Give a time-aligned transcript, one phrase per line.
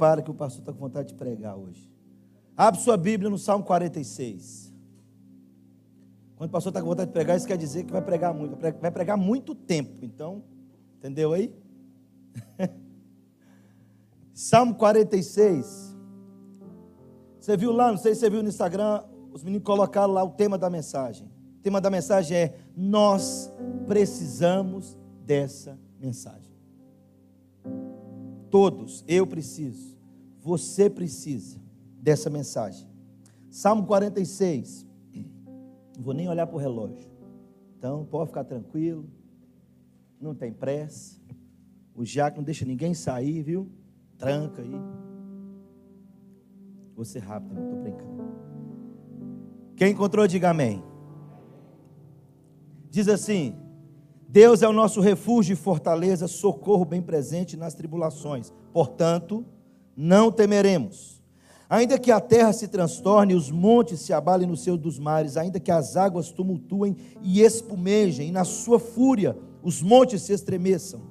[0.00, 1.92] prepara que o pastor está com vontade de pregar hoje.
[2.56, 4.72] Abre sua Bíblia no Salmo 46.
[6.36, 8.56] Quando o pastor está com vontade de pregar, isso quer dizer que vai pregar muito.
[8.56, 10.02] Vai pregar muito tempo.
[10.02, 10.42] Então,
[10.96, 11.54] entendeu aí?
[14.32, 15.94] Salmo 46.
[17.38, 20.30] Você viu lá, não sei se você viu no Instagram, os meninos colocaram lá o
[20.30, 21.30] tema da mensagem.
[21.58, 23.52] O tema da mensagem é: Nós
[23.86, 26.49] precisamos dessa mensagem.
[28.50, 29.96] Todos, eu preciso,
[30.40, 31.60] você precisa
[32.00, 32.88] dessa mensagem.
[33.48, 34.86] Salmo 46.
[35.96, 37.08] Não vou nem olhar para o relógio.
[37.78, 39.08] Então, pode ficar tranquilo.
[40.20, 41.20] Não tem pressa.
[41.94, 43.68] O Jaco não deixa ninguém sair, viu?
[44.18, 44.74] Tranca aí.
[46.94, 48.20] Vou ser rápido, não estou brincando.
[49.76, 50.82] Quem encontrou, diga amém.
[52.90, 53.54] Diz assim:
[54.32, 58.52] Deus é o nosso refúgio e fortaleza, socorro bem presente nas tribulações.
[58.72, 59.44] Portanto,
[59.96, 61.20] não temeremos.
[61.68, 65.58] Ainda que a terra se transtorne, os montes se abalem no seio dos mares, ainda
[65.58, 71.02] que as águas tumultuem e espumejem, e na sua fúria os montes se estremeçam.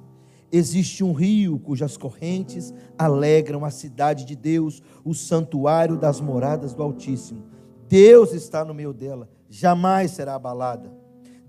[0.50, 6.82] Existe um rio cujas correntes alegram a cidade de Deus, o santuário das moradas do
[6.82, 7.44] Altíssimo.
[7.86, 10.99] Deus está no meio dela, jamais será abalada.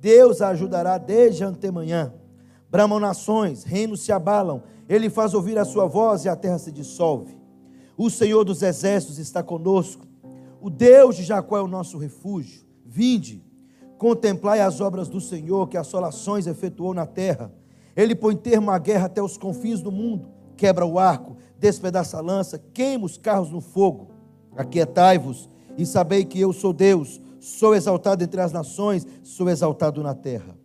[0.02, 2.12] Deus a ajudará desde antemanhã.
[2.72, 6.72] Bramam nações, reinos se abalam, ele faz ouvir a sua voz e a terra se
[6.72, 7.40] dissolve.
[7.96, 10.08] O Senhor dos exércitos está conosco,
[10.60, 12.66] o Deus de Jacó é o nosso refúgio.
[12.84, 13.44] Vinde,
[14.00, 17.54] contemplai as obras do Senhor, que assolações efetuou na terra.
[17.96, 22.22] Ele põe termo à guerra até os confins do mundo, quebra o arco, despedaça a
[22.22, 24.10] lança, queima os carros no fogo.
[24.58, 30.14] Aquietai-vos e sabei que eu sou Deus, sou exaltado entre as nações, sou exaltado na
[30.14, 30.56] terra.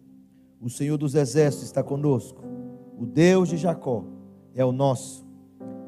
[0.60, 2.44] O Senhor dos exércitos está conosco,
[2.98, 4.04] o Deus de Jacó
[4.54, 5.26] é o nosso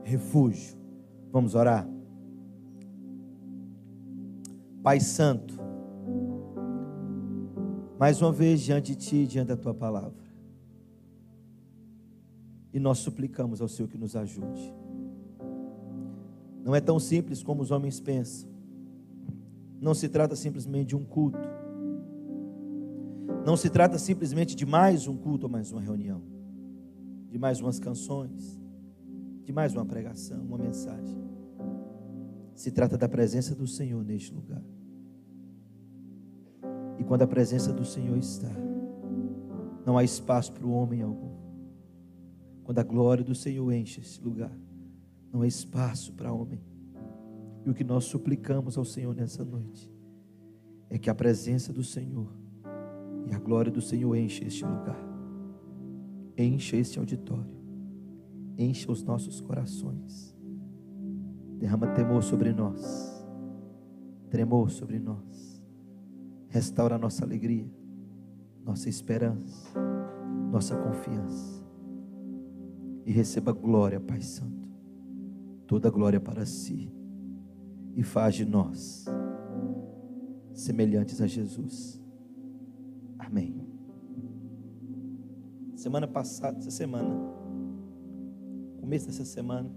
[0.02, 0.76] refúgio.
[1.30, 1.86] Vamos orar.
[4.82, 5.58] Pai Santo,
[7.98, 10.14] mais uma vez diante de Ti, diante da Tua palavra,
[12.72, 14.74] e nós suplicamos ao Senhor que nos ajude.
[16.64, 18.57] Não é tão simples como os homens pensam.
[19.80, 21.38] Não se trata simplesmente de um culto.
[23.46, 26.20] Não se trata simplesmente de mais um culto ou mais uma reunião.
[27.30, 28.60] De mais umas canções.
[29.44, 31.16] De mais uma pregação, uma mensagem.
[32.54, 34.62] Se trata da presença do Senhor neste lugar.
[36.98, 38.52] E quando a presença do Senhor está,
[39.86, 41.30] não há espaço para o homem algum.
[42.64, 44.52] Quando a glória do Senhor enche esse lugar,
[45.32, 46.60] não há espaço para homem.
[47.64, 49.90] E o que nós suplicamos ao Senhor nessa noite
[50.90, 52.32] é que a presença do Senhor
[53.26, 54.98] e a glória do Senhor encha este lugar,
[56.36, 57.58] encha este auditório,
[58.56, 60.34] encha os nossos corações,
[61.58, 63.24] derrama temor sobre nós,
[64.30, 65.62] tremor sobre nós,
[66.48, 67.70] restaura nossa alegria,
[68.64, 69.78] nossa esperança,
[70.50, 71.58] nossa confiança.
[73.04, 74.68] E receba glória, Pai Santo,
[75.66, 76.97] toda glória para si
[77.98, 79.06] e faz de nós
[80.54, 82.00] semelhantes a Jesus.
[83.18, 83.66] Amém.
[85.74, 87.08] Semana passada, essa semana,
[88.80, 89.68] começo dessa semana,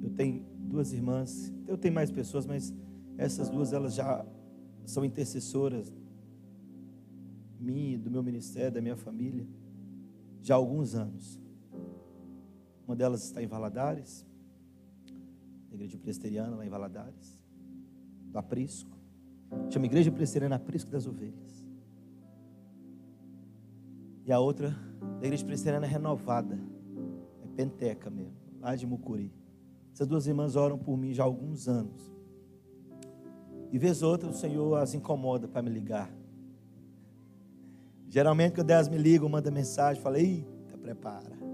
[0.00, 2.72] eu tenho duas irmãs, eu tenho mais pessoas, mas
[3.18, 4.24] essas duas elas já
[4.86, 5.92] são intercessoras
[7.58, 9.44] minha, do meu ministério, da minha família,
[10.40, 11.40] já há alguns anos.
[12.86, 14.24] Uma delas está em Valadares,
[15.74, 17.38] igreja presbiteriana lá em Valadares,
[18.30, 18.94] do Aprisco.
[19.70, 21.64] Chama Igreja Presbiteriana Aprisco das Ovelhas.
[24.24, 24.70] E a outra,
[25.20, 26.58] da Igreja Presbiteriana Renovada,
[27.42, 29.32] é Penteca mesmo, lá de Mucuri.
[29.92, 32.12] Essas duas irmãs oram por mim já há alguns anos.
[33.70, 36.10] E vez outra o Senhor as incomoda para me ligar.
[38.08, 41.53] Geralmente quando elas me ligam, manda mensagem, fala, eita, prepara.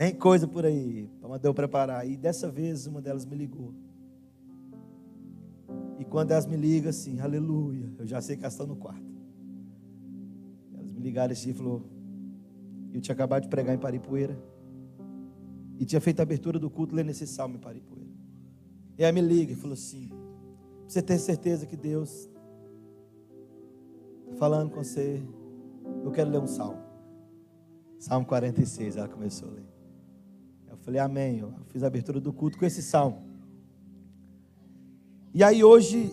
[0.00, 2.08] Tem coisa por aí para mandar eu preparar.
[2.08, 3.74] E dessa vez uma delas me ligou.
[5.98, 9.04] E quando elas me ligam assim, aleluia, eu já sei que elas estão no quarto.
[10.72, 11.84] Elas me ligaram assim e falou:
[12.94, 14.42] Eu tinha acabado de pregar em Paripoeira.
[15.78, 18.08] E tinha feito a abertura do culto lendo esse salmo em Paripoeira.
[18.96, 20.10] E aí me liga e falou assim:
[20.88, 22.30] Você tem certeza que Deus
[24.24, 25.22] está falando com você?
[26.02, 26.80] Eu quero ler um salmo.
[27.98, 29.79] Salmo 46, ela começou a ler.
[30.90, 31.38] Falei, amém.
[31.38, 33.22] Eu fiz a abertura do culto com esse salmo.
[35.32, 36.12] E aí hoje,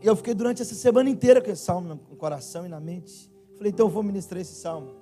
[0.00, 3.28] eu fiquei durante essa semana inteira com esse salmo no coração e na mente.
[3.56, 4.94] Falei, então eu vou ministrar esse salmo.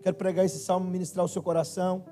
[0.00, 2.02] Quero pregar esse salmo, ministrar o seu coração.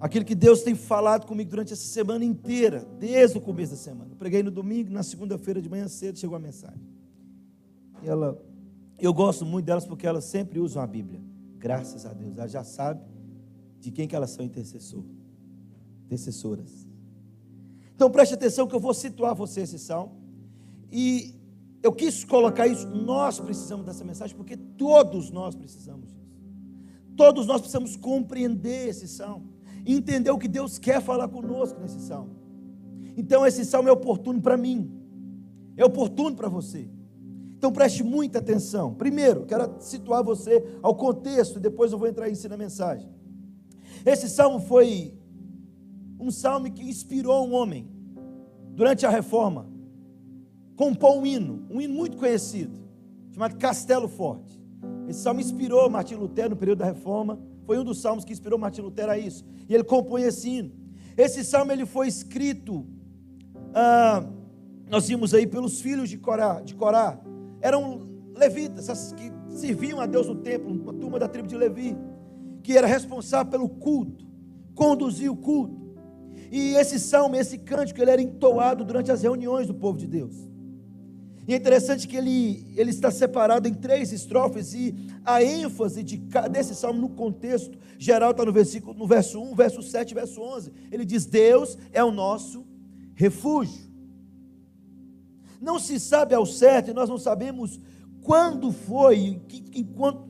[0.00, 4.10] aquilo que Deus tem falado comigo durante essa semana inteira, desde o começo da semana.
[4.10, 6.82] Eu preguei no domingo, na segunda-feira de manhã cedo chegou a mensagem.
[8.02, 8.36] E ela,
[8.98, 11.20] eu gosto muito delas porque elas sempre usam a Bíblia.
[11.56, 13.13] Graças a Deus, ela já sabe
[13.84, 15.04] de quem que elas são intercessor,
[16.06, 16.88] intercessoras.
[17.94, 20.16] Então preste atenção que eu vou situar você esse salmo.
[20.90, 21.34] E
[21.82, 26.24] eu quis colocar isso, nós precisamos dessa mensagem, porque todos nós precisamos disso.
[27.14, 29.52] Todos nós precisamos compreender esse salmo,
[29.84, 32.34] entender o que Deus quer falar conosco nesse salmo.
[33.16, 34.90] Então esse salmo é oportuno para mim,
[35.76, 36.88] é oportuno para você.
[37.58, 38.94] Então preste muita atenção.
[38.94, 43.08] Primeiro, quero situar você ao contexto, e depois eu vou entrar em si na mensagem.
[44.04, 45.14] Esse salmo foi
[46.18, 47.88] um salmo que inspirou um homem
[48.74, 49.74] durante a reforma
[50.76, 52.78] compôs um hino, um hino muito conhecido,
[53.32, 54.60] chamado Castelo Forte.
[55.08, 58.58] Esse salmo inspirou Martim Lutero no período da Reforma, foi um dos salmos que inspirou
[58.58, 59.44] Martim Lutero a isso.
[59.68, 60.72] E ele compõe esse hino.
[61.16, 62.86] Esse salmo ele foi escrito,
[63.72, 64.26] ah,
[64.90, 67.18] nós vimos aí pelos filhos de Corá, de Corá.
[67.60, 71.96] Eram levitas que serviam a Deus no templo, uma turma da tribo de Levi,
[72.64, 74.26] que era responsável pelo culto,
[74.74, 75.84] conduzia o culto.
[76.50, 80.34] E esse salmo, esse cântico, ele era entoado durante as reuniões do povo de Deus.
[81.46, 86.16] E é interessante que ele, ele está separado em três estrofes e a ênfase de,
[86.50, 90.72] desse salmo no contexto geral está no, versículo, no verso 1, verso 7 verso 11.
[90.90, 92.66] Ele diz: Deus é o nosso
[93.14, 93.92] refúgio.
[95.60, 97.78] Não se sabe ao certo, e nós não sabemos
[98.24, 99.86] quando foi, que, em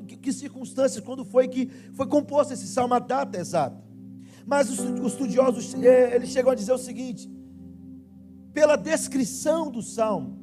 [0.06, 3.80] que, que circunstâncias, quando foi que foi composto esse salmo, a data exata.
[4.44, 7.30] Mas os, os estudiosos eh, eles chegam a dizer o seguinte:
[8.52, 10.36] pela descrição do salmo,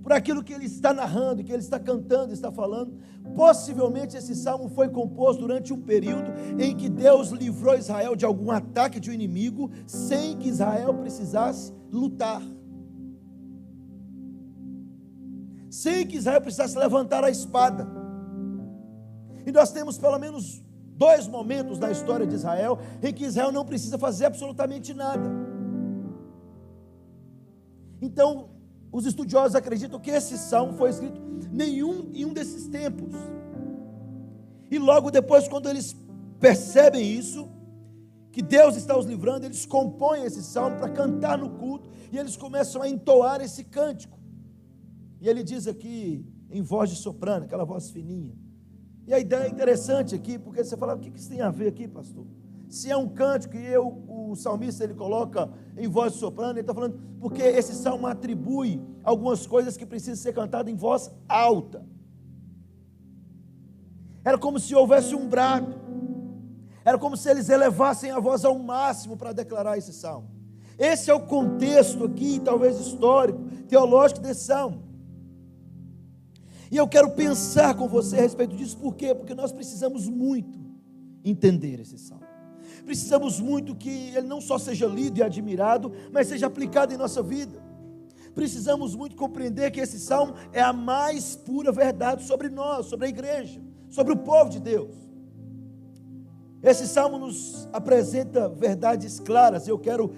[0.00, 2.96] por aquilo que ele está narrando, que ele está cantando, está falando.
[3.34, 8.52] Possivelmente esse salmo foi composto durante um período em que Deus livrou Israel de algum
[8.52, 12.42] ataque de um inimigo, sem que Israel precisasse lutar.
[15.82, 17.84] Sem que Israel precisasse levantar a espada.
[19.44, 20.62] E nós temos pelo menos
[21.04, 25.28] dois momentos na história de Israel em que Israel não precisa fazer absolutamente nada.
[28.00, 28.50] Então,
[28.92, 31.20] os estudiosos acreditam que esse salmo foi escrito
[31.50, 33.12] nenhum em um desses tempos.
[34.70, 35.96] E logo depois, quando eles
[36.38, 37.48] percebem isso,
[38.30, 42.36] que Deus está os livrando, eles compõem esse salmo para cantar no culto e eles
[42.36, 44.21] começam a entoar esse cântico.
[45.22, 48.34] E ele diz aqui em voz de soprano, aquela voz fininha.
[49.06, 51.68] E a ideia é interessante aqui, porque você fala, o que isso tem a ver
[51.68, 52.26] aqui, pastor?
[52.68, 55.48] Se é um cântico e eu, o salmista ele coloca
[55.78, 60.16] em voz de soprano, ele está falando, porque esse salmo atribui algumas coisas que precisam
[60.16, 61.86] ser cantadas em voz alta.
[64.24, 65.72] Era como se houvesse um brado.
[66.84, 70.28] Era como se eles elevassem a voz ao máximo para declarar esse salmo.
[70.76, 73.38] Esse é o contexto aqui, talvez histórico,
[73.68, 74.90] teológico desse salmo.
[76.72, 79.14] E eu quero pensar com você a respeito disso, por quê?
[79.14, 80.58] Porque nós precisamos muito
[81.22, 82.24] entender esse salmo.
[82.86, 87.22] Precisamos muito que ele não só seja lido e admirado, mas seja aplicado em nossa
[87.22, 87.62] vida.
[88.34, 93.10] Precisamos muito compreender que esse salmo é a mais pura verdade sobre nós, sobre a
[93.10, 93.60] igreja,
[93.90, 94.96] sobre o povo de Deus.
[96.62, 100.10] Esse salmo nos apresenta verdades claras, eu quero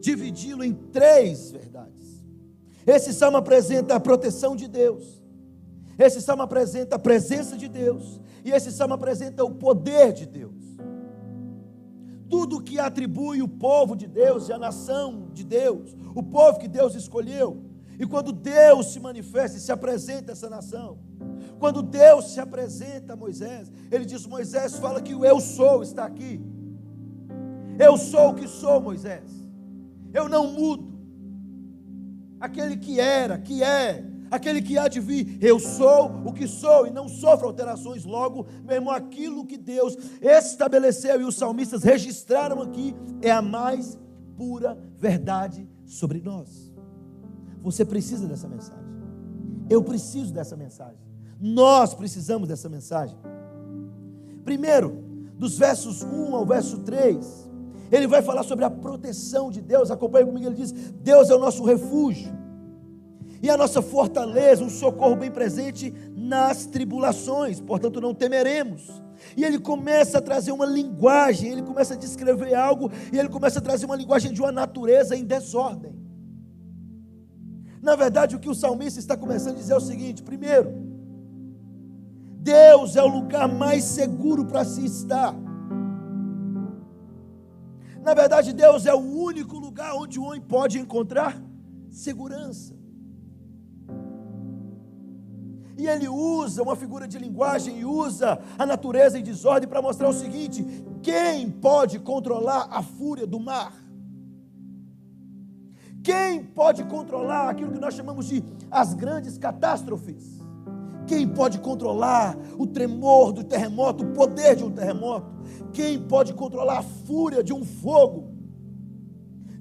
[0.00, 2.26] dividi-lo em três verdades.
[2.84, 5.23] Esse salmo apresenta a proteção de Deus,
[5.98, 10.64] esse salmo apresenta a presença de Deus, e esse salmo apresenta o poder de Deus
[12.34, 16.66] tudo que atribui o povo de Deus e a nação de Deus, o povo que
[16.66, 17.62] Deus escolheu.
[17.96, 20.98] E quando Deus se manifesta e se apresenta essa nação,
[21.60, 26.04] quando Deus se apresenta a Moisés, ele diz: Moisés, fala que o eu sou está
[26.04, 26.40] aqui.
[27.78, 29.30] Eu sou o que sou, Moisés.
[30.12, 30.92] Eu não mudo.
[32.40, 35.38] Aquele que era, que é, aquele que há de vir.
[35.40, 38.04] Eu sou o que sou e não sofro alterações.
[38.04, 43.98] Logo, mesmo aquilo que Deus estabeleceu e os salmistas registraram aqui é a mais
[44.36, 46.72] pura verdade sobre nós.
[47.62, 48.84] Você precisa dessa mensagem.
[49.70, 50.98] Eu preciso dessa mensagem.
[51.40, 53.16] Nós precisamos dessa mensagem.
[54.44, 55.02] Primeiro,
[55.38, 57.50] dos versos 1 ao verso 3,
[57.90, 59.90] ele vai falar sobre a proteção de Deus.
[59.90, 62.43] Acompanhe comigo, ele diz: Deus é o nosso refúgio
[63.44, 69.02] e a nossa fortaleza, um socorro bem presente nas tribulações, portanto não temeremos.
[69.36, 73.58] E ele começa a trazer uma linguagem, ele começa a descrever algo, e ele começa
[73.58, 75.94] a trazer uma linguagem de uma natureza em desordem.
[77.82, 80.72] Na verdade, o que o salmista está começando a dizer é o seguinte: primeiro,
[82.40, 85.34] Deus é o lugar mais seguro para se estar.
[88.02, 91.38] Na verdade, Deus é o único lugar onde o homem pode encontrar
[91.90, 92.83] segurança.
[95.76, 100.08] E ele usa uma figura de linguagem e usa a natureza em desordem para mostrar
[100.08, 100.64] o seguinte:
[101.02, 103.72] quem pode controlar a fúria do mar?
[106.02, 110.44] Quem pode controlar aquilo que nós chamamos de as grandes catástrofes?
[111.06, 115.26] Quem pode controlar o tremor do terremoto, o poder de um terremoto?
[115.72, 118.32] Quem pode controlar a fúria de um fogo,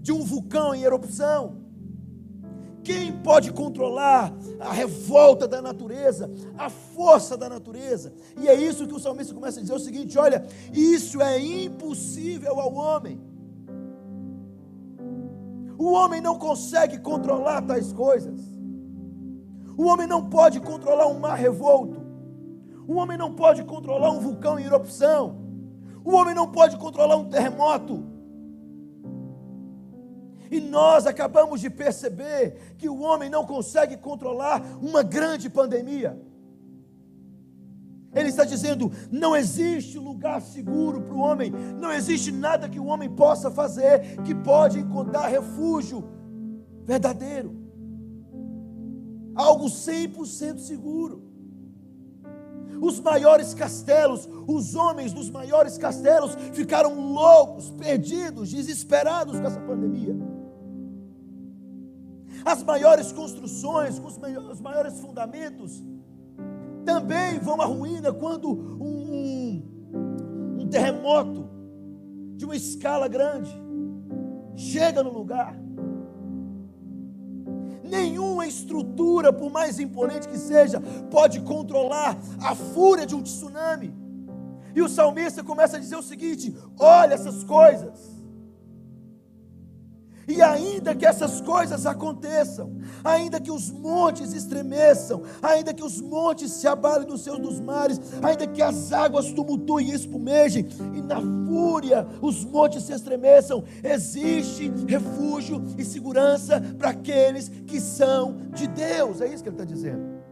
[0.02, 1.63] de um vulcão em erupção?
[2.84, 8.14] Quem pode controlar a revolta da natureza, a força da natureza?
[8.38, 11.40] E é isso que o salmista começa a dizer: é o seguinte: olha, isso é
[11.40, 13.22] impossível ao homem.
[15.78, 18.40] O homem não consegue controlar tais coisas.
[19.78, 22.02] O homem não pode controlar um mar revolto.
[22.88, 25.38] O homem não pode controlar um vulcão em erupção.
[26.04, 28.13] O homem não pode controlar um terremoto.
[30.52, 36.20] E nós acabamos de perceber que o homem não consegue controlar uma grande pandemia.
[38.14, 42.86] Ele está dizendo: não existe lugar seguro para o homem, não existe nada que o
[42.86, 46.04] homem possa fazer que pode encontrar refúgio
[46.86, 47.64] verdadeiro
[49.36, 51.24] algo 100% seguro.
[52.82, 60.16] Os maiores castelos, os homens dos maiores castelos ficaram loucos, perdidos, desesperados com essa pandemia.
[62.46, 65.82] As maiores construções, com os maiores fundamentos,
[66.86, 69.64] também vão à ruína quando um,
[69.96, 71.50] um, um terremoto
[72.36, 73.52] de uma escala grande
[74.56, 75.56] chega no lugar
[77.94, 80.82] Nenhuma estrutura, por mais imponente que seja,
[81.12, 83.94] pode controlar a fúria de um tsunami.
[84.74, 88.13] E o salmista começa a dizer o seguinte: olha essas coisas.
[90.28, 96.52] E ainda que essas coisas aconteçam, ainda que os montes estremeçam, ainda que os montes
[96.52, 101.20] se abalem nos seus dos mares, ainda que as águas tumultuem e espumejem, e na
[101.48, 109.20] fúria os montes se estremeçam, existe refúgio e segurança para aqueles que são de Deus.
[109.20, 110.24] É isso que ele está dizendo.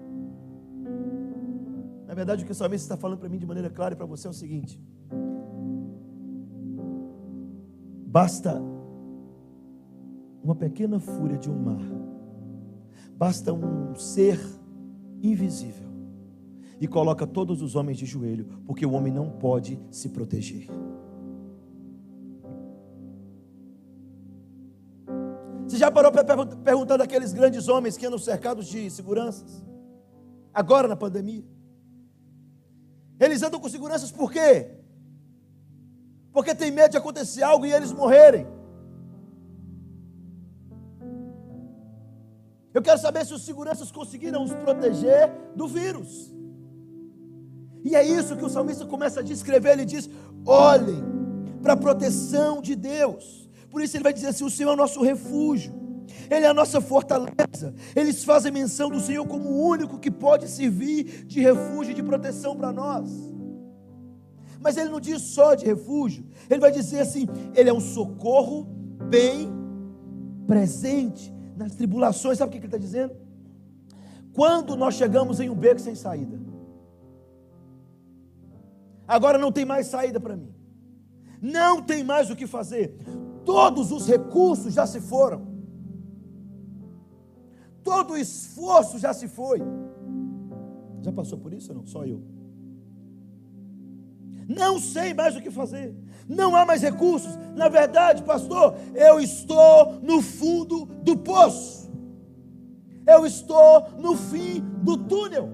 [2.08, 4.06] Na verdade, o que o salmista está falando para mim de maneira clara e para
[4.06, 4.78] você é o seguinte:
[8.06, 8.62] basta
[10.44, 11.82] uma pequena fúria de um mar,
[13.16, 14.40] basta um ser
[15.22, 15.90] invisível
[16.80, 20.68] e coloca todos os homens de joelho, porque o homem não pode se proteger.
[25.68, 26.26] Você já parou para
[26.58, 29.64] perguntar daqueles grandes homens que andam cercados de seguranças?
[30.54, 31.46] Agora na pandemia.
[33.20, 34.72] Eles andam com seguranças por quê?
[36.34, 38.48] Porque tem medo de acontecer algo e eles morrerem.
[42.74, 46.34] Eu quero saber se os seguranças conseguiram os proteger do vírus.
[47.84, 49.72] E é isso que o salmista começa a descrever.
[49.72, 50.10] Ele diz:
[50.46, 51.04] olhem
[51.62, 53.50] para a proteção de Deus.
[53.70, 55.74] Por isso ele vai dizer assim: o Senhor é o nosso refúgio,
[56.30, 57.74] Ele é a nossa fortaleza.
[57.96, 62.04] Eles fazem menção do Senhor como o único que pode servir de refúgio e de
[62.04, 63.10] proteção para nós.
[64.62, 68.64] Mas ele não diz só de refúgio, ele vai dizer assim: Ele é um socorro
[69.10, 69.52] bem
[70.46, 73.16] presente nas tribulações, sabe o que ele está dizendo?
[74.34, 76.40] Quando nós chegamos em um beco sem saída,
[79.08, 80.54] agora não tem mais saída para mim,
[81.42, 82.98] não tem mais o que fazer,
[83.46, 85.48] todos os recursos já se foram,
[87.84, 89.62] todo o esforço já se foi.
[91.02, 91.88] Já passou por isso ou não?
[91.88, 92.22] Só eu.
[94.56, 95.96] Não sei mais o que fazer.
[96.28, 97.38] Não há mais recursos.
[97.56, 101.90] Na verdade, pastor, eu estou no fundo do poço.
[103.08, 105.50] Eu estou no fim do túnel.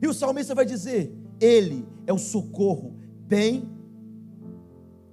[0.00, 2.96] E o salmista vai dizer: Ele é o socorro.
[3.26, 3.68] Bem,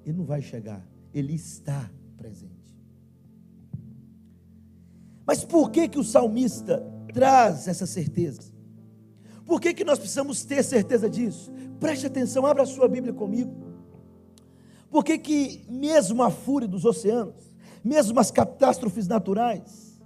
[0.05, 2.51] ele não vai chegar, ele está presente.
[5.25, 8.51] Mas por que que o salmista traz essa certeza?
[9.51, 11.51] Por que, que nós precisamos ter certeza disso?
[11.77, 13.53] Preste atenção, abra a sua Bíblia comigo.
[14.89, 17.53] Por que, que mesmo a fúria dos oceanos,
[17.84, 20.01] mesmo as catástrofes naturais,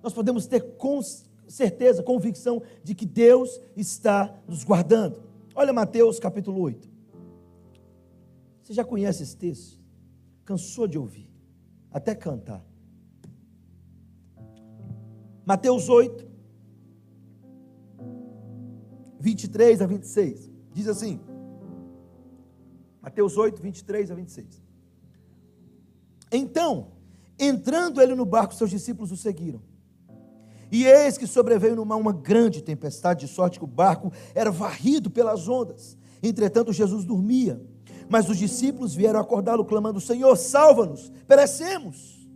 [0.00, 1.00] nós podemos ter com
[1.48, 5.20] certeza, convicção de que Deus está nos guardando?
[5.52, 6.88] Olha Mateus capítulo 8.
[8.62, 9.80] Você já conhece esse texto?
[10.44, 11.28] Cansou de ouvir,
[11.90, 12.64] até cantar.
[15.44, 16.33] Mateus 8,
[19.24, 20.50] 23 a 26.
[20.74, 21.18] Diz assim:
[23.00, 24.62] Mateus 8, 23 a 26.
[26.30, 26.88] Então,
[27.38, 29.62] entrando ele no barco, seus discípulos o seguiram.
[30.70, 34.50] E eis que sobreveio no mar uma grande tempestade, de sorte que o barco era
[34.50, 35.96] varrido pelas ondas.
[36.22, 37.62] Entretanto, Jesus dormia.
[38.08, 42.28] Mas os discípulos vieram acordá-lo, clamando: Senhor, salva-nos, perecemos.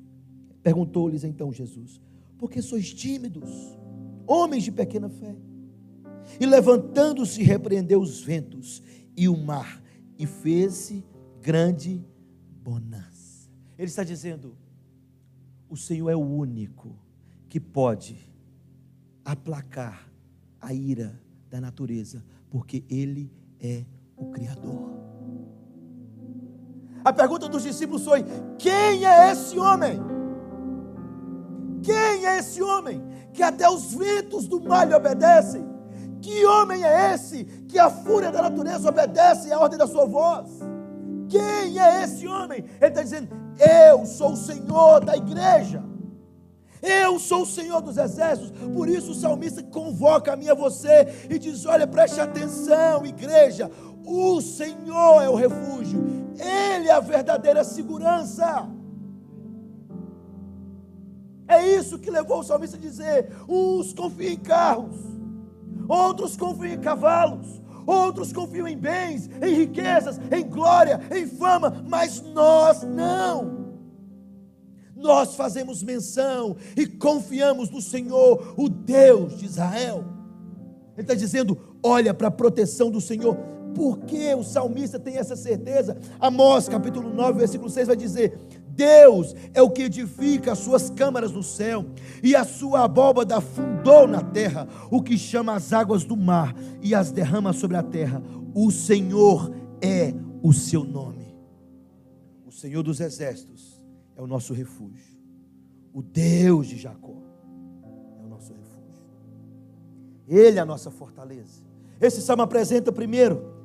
[0.62, 2.00] Perguntou-lhes então Jesus:
[2.38, 3.78] Por que sois tímidos,
[4.26, 5.37] homens de pequena fé?
[6.40, 8.82] E levantando-se, repreendeu os ventos
[9.16, 9.82] e o mar,
[10.18, 11.04] e fez-se
[11.40, 12.04] grande
[12.62, 13.49] bonança.
[13.76, 14.56] Ele está dizendo:
[15.68, 16.99] o Senhor é o único
[17.49, 18.30] que pode
[19.25, 20.11] aplacar
[20.61, 23.85] a ira da natureza, porque Ele é
[24.16, 24.99] o Criador.
[27.04, 28.25] A pergunta dos discípulos foi:
[28.58, 29.99] quem é esse homem?
[31.82, 33.00] Quem é esse homem
[33.32, 35.77] que até os ventos do mar lhe obedecem?
[36.20, 40.48] Que homem é esse que a fúria da natureza obedece à ordem da sua voz?
[41.28, 42.64] Quem é esse homem?
[42.80, 45.82] Ele está dizendo: Eu sou o Senhor da igreja.
[46.80, 48.52] Eu sou o Senhor dos exércitos.
[48.72, 53.04] Por isso o salmista convoca a mim e a você e diz: Olha, preste atenção,
[53.04, 53.70] igreja.
[54.04, 56.00] O Senhor é o refúgio,
[56.38, 58.66] Ele é a verdadeira segurança.
[61.46, 64.96] É isso que levou o salmista a dizer: uns confiam em carros,
[65.88, 72.21] outros confiam em cavalos, outros confiam em bens, em riquezas, em glória, em fama, mas
[72.21, 73.66] nós não.
[74.95, 80.04] Nós fazemos menção e confiamos no Senhor, o Deus de Israel.
[80.95, 83.37] Ele está dizendo: olha para a proteção do Senhor.
[83.75, 85.97] Por que o salmista tem essa certeza?
[86.18, 88.37] Amós capítulo 9, versículo 6 vai dizer:
[88.78, 91.85] Deus é o que edifica as suas câmaras no céu,
[92.23, 96.94] e a sua abóbada fundou na terra, o que chama as águas do mar e
[96.94, 98.23] as derrama sobre a terra.
[98.54, 101.37] O Senhor é o seu nome.
[102.47, 103.82] O Senhor dos exércitos
[104.16, 105.18] é o nosso refúgio.
[105.93, 107.17] O Deus de Jacó
[108.21, 109.04] é o nosso refúgio.
[110.28, 111.64] Ele é a nossa fortaleza.
[112.00, 113.57] Esse salmo apresenta primeiro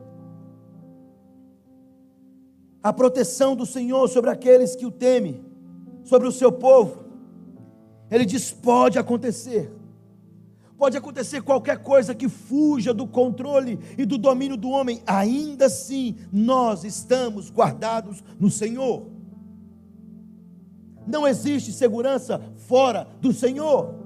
[2.83, 5.41] a proteção do Senhor sobre aqueles que o temem,
[6.03, 7.05] sobre o seu povo.
[8.11, 9.71] Ele diz: pode acontecer.
[10.77, 16.17] Pode acontecer qualquer coisa que fuja do controle e do domínio do homem, ainda assim
[16.31, 19.07] nós estamos guardados no Senhor.
[21.07, 24.02] Não existe segurança fora do Senhor.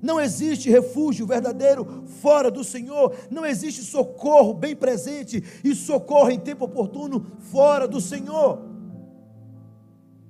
[0.00, 3.14] Não existe refúgio verdadeiro fora do Senhor.
[3.30, 8.60] Não existe socorro bem presente e socorro em tempo oportuno fora do Senhor.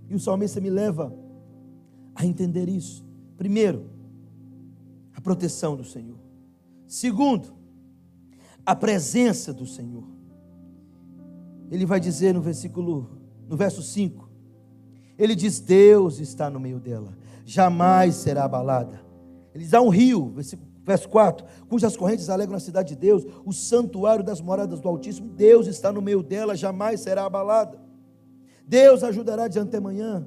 [0.08, 1.14] E o salmista me leva
[2.14, 3.04] a entender isso.
[3.36, 3.90] Primeiro,
[5.14, 6.18] a proteção do Senhor.
[6.86, 7.52] Segundo,
[8.64, 10.04] a presença do Senhor.
[11.70, 13.10] Ele vai dizer no versículo,
[13.46, 14.28] no verso 5,
[15.18, 19.07] ele diz: Deus está no meio dela, jamais será abalada.
[19.58, 20.32] Ele diz: há um rio,
[20.84, 25.28] verso 4, cujas correntes alegram a cidade de Deus, o santuário das moradas do Altíssimo.
[25.28, 27.76] Deus está no meio dela, jamais será abalada.
[28.64, 30.24] Deus ajudará de antemanhã.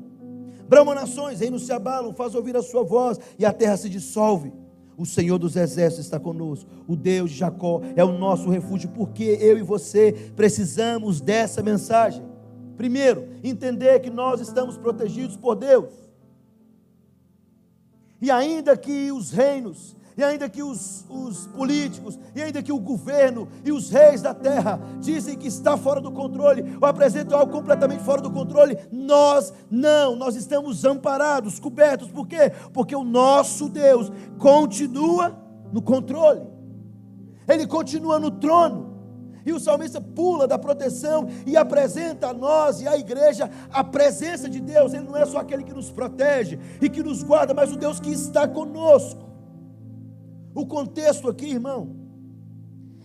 [0.67, 4.51] Brama nações, reinos se abalam, faz ouvir a sua voz e a terra se dissolve.
[4.97, 6.69] O Senhor dos exércitos está conosco.
[6.85, 12.23] O Deus de Jacó é o nosso refúgio, porque eu e você precisamos dessa mensagem.
[12.75, 16.10] Primeiro, entender que nós estamos protegidos por Deus.
[18.21, 22.79] E ainda que os reinos, e ainda que os, os, políticos, e ainda que o
[22.79, 27.51] governo e os reis da terra dizem que está fora do controle, ou apresentam algo
[27.51, 32.51] completamente fora do controle, nós não, nós estamos amparados, cobertos, por quê?
[32.71, 35.35] Porque o nosso Deus continua
[35.71, 36.41] no controle,
[37.47, 38.90] Ele continua no trono,
[39.45, 44.49] e o salmista pula da proteção e apresenta a nós e à igreja a presença
[44.49, 44.93] de Deus.
[44.93, 47.99] Ele não é só aquele que nos protege e que nos guarda, mas o Deus
[47.99, 49.29] que está conosco.
[50.53, 51.95] O contexto aqui, irmão,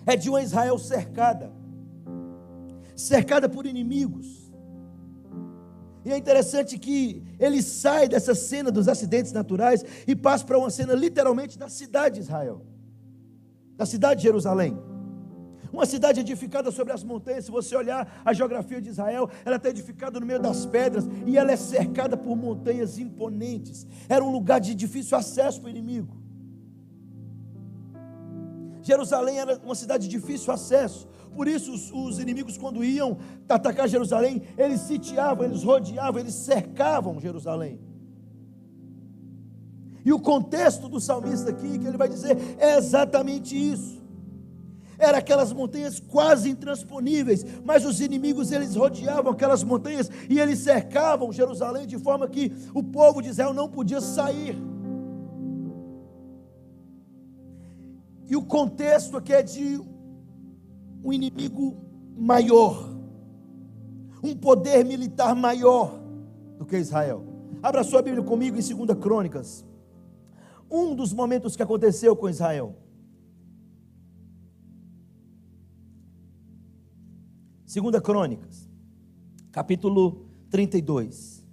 [0.05, 1.57] é de uma Israel cercada
[2.97, 4.51] cercada por inimigos.
[6.05, 10.71] E é interessante que ele sai dessa cena dos acidentes naturais e passa para uma
[10.71, 12.65] cena literalmente da cidade de Israel,
[13.77, 14.79] da cidade de Jerusalém.
[15.77, 17.45] Uma cidade edificada sobre as montanhas.
[17.45, 21.37] Se você olhar a geografia de Israel, ela está edificada no meio das pedras e
[21.37, 23.87] ela é cercada por montanhas imponentes.
[24.09, 26.17] Era um lugar de difícil acesso para o inimigo.
[28.81, 31.07] Jerusalém era uma cidade de difícil acesso.
[31.35, 37.21] Por isso, os, os, inimigos, quando iam atacar Jerusalém, eles sitiavam, eles rodeavam, eles cercavam
[37.21, 37.79] Jerusalém.
[40.03, 43.96] E o contexto do salmista aqui, que ele vai dizer, é exatamente isso.
[44.99, 51.33] Era aquelas montanhas quase intransponíveis, mas os inimigos eles rodeavam aquelas montanhas e eles cercavam
[51.33, 54.57] Jerusalém de forma que o povo de Israel não podia sair.
[58.29, 59.81] E o contexto aqui é de
[61.05, 61.77] um inimigo
[62.17, 62.91] maior,
[64.23, 66.01] um poder militar maior
[66.59, 67.23] do que Israel.
[67.63, 69.65] Abra sua Bíblia comigo em 2 Crônicas.
[70.71, 72.75] Um dos momentos que aconteceu com Israel.
[77.77, 78.67] Segunda Crônicas,
[79.53, 81.47] capítulo 32.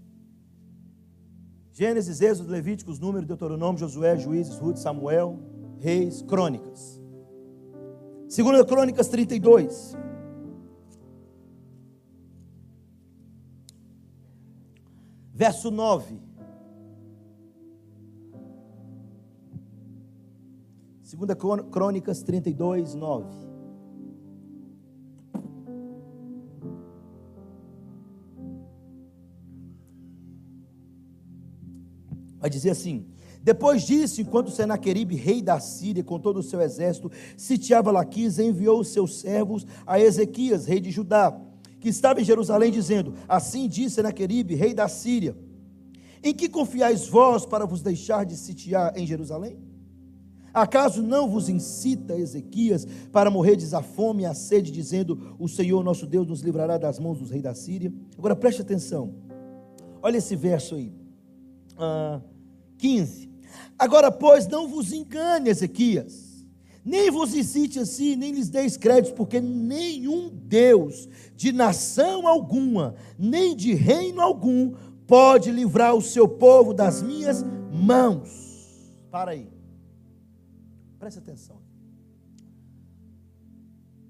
[1.74, 5.38] Gênesis, Êxodo, Levíticos, Número, Deuteronômio, Josué, Juízes, Ruth, Samuel,
[5.82, 6.98] Reis, Crônicas.
[8.30, 9.98] Segunda Crônicas 32.
[15.34, 16.22] Verso 9.
[21.02, 23.53] Segunda Crônicas 32, 9.
[32.44, 33.06] Vai dizer assim:
[33.42, 38.82] Depois disso, enquanto Senaqueribe, rei da Síria, com todo o seu exército, sitiava Laquis, enviou
[38.82, 41.34] os seus servos a Ezequias, rei de Judá,
[41.80, 45.38] que estava em Jerusalém, dizendo: Assim disse Senaqueribe, rei da Síria:
[46.22, 49.58] Em que confiais vós para vos deixar de sitiar em Jerusalém?
[50.54, 55.82] Acaso não vos incita Ezequias para morrerdes a fome e a sede, dizendo: O Senhor
[55.82, 57.94] nosso Deus nos livrará das mãos dos reis da Síria?
[58.18, 59.16] Agora preste atenção,
[60.02, 60.92] olha esse verso aí.
[61.78, 62.20] Ah,
[62.84, 63.30] 15.
[63.80, 66.46] Agora, pois, não vos engane, Ezequias,
[66.84, 73.56] nem vos incite assim, nem lhes deis crédito, porque nenhum Deus de nação alguma, nem
[73.56, 74.76] de reino algum,
[75.08, 77.42] pode livrar o seu povo das minhas
[77.72, 78.94] mãos.
[79.10, 79.48] Para aí,
[81.00, 81.62] preste atenção.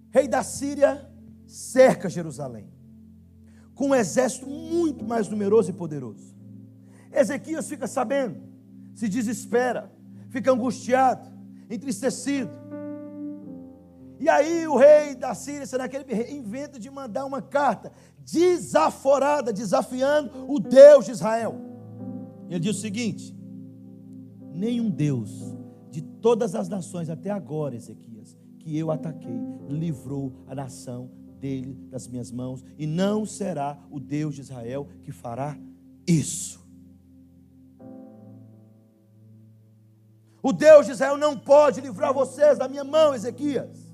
[0.10, 1.08] Rei da Síria
[1.46, 2.68] cerca Jerusalém,
[3.76, 6.34] com um exército muito mais numeroso e poderoso.
[7.12, 8.53] Ezequias fica sabendo,
[8.94, 9.92] se desespera,
[10.30, 11.28] fica angustiado,
[11.70, 12.52] entristecido.
[14.20, 17.92] E aí o rei da Síria, Senaqueribe, inventa de mandar uma carta
[18.26, 21.56] desaforada, desafiando o Deus de Israel.
[22.50, 23.36] Ele diz o seguinte:
[24.54, 25.54] nenhum Deus
[25.92, 32.08] de todas as nações até agora, Ezequias, que eu ataquei, livrou a nação dele das
[32.08, 35.58] minhas mãos, e não será o Deus de Israel que fará
[36.08, 36.63] isso.
[40.44, 43.94] O Deus de Israel não pode livrar vocês da minha mão, Ezequias.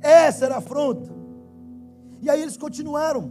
[0.00, 1.08] Essa era a afronta.
[2.20, 3.30] E aí eles continuaram.